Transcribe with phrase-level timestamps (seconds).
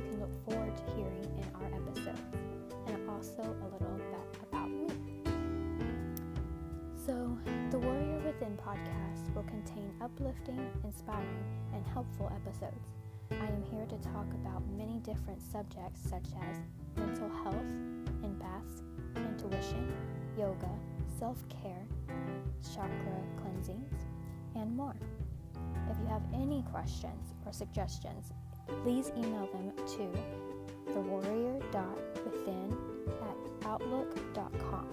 [0.00, 2.20] can look forward to hearing in our episodes,
[2.86, 4.86] and also a little bit about me.
[7.06, 7.36] So,
[7.70, 12.88] the Warrior Within podcast will contain uplifting, inspiring, and helpful episodes.
[13.30, 16.56] I am here to talk about many different subjects such as
[16.96, 17.66] mental health,
[18.22, 18.80] empaths,
[19.16, 19.92] intuition,
[20.38, 20.70] yoga,
[21.18, 21.84] self care,
[22.74, 24.06] chakra cleansings,
[24.54, 24.96] and more.
[25.90, 28.32] If you have any questions or suggestions,
[28.82, 30.12] please email them to
[30.92, 32.76] thewarrior.within
[33.22, 34.88] at outlook.com.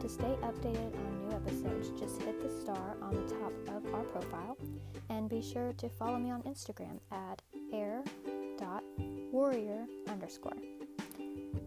[0.00, 4.02] To stay updated on new episodes, just hit the star on the top of our
[4.04, 4.56] profile
[5.10, 7.42] and be sure to follow me on Instagram at
[7.72, 8.06] air.warrior
[10.08, 10.56] underscore.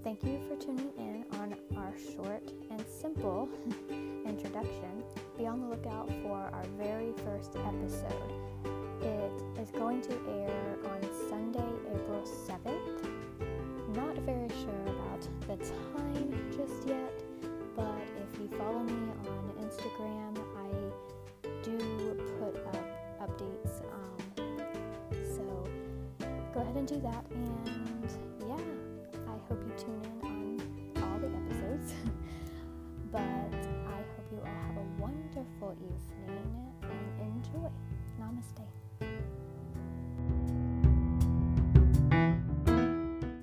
[0.04, 3.48] Thank you for tuning in on our short and simple
[4.44, 5.04] introduction.
[5.38, 8.34] Be on the lookout for our very first episode.
[9.02, 13.96] It is going to air on Sunday, April 7th.
[13.96, 17.24] Not very sure about the time just yet,
[17.76, 18.94] but if you follow me
[19.28, 21.78] on Instagram, I do
[22.40, 23.82] put up updates.
[23.94, 24.58] Um,
[25.36, 25.64] so
[26.54, 27.26] go ahead and do that.
[27.32, 28.33] And
[35.84, 37.70] evening and enjoy.
[38.20, 38.64] Namaste.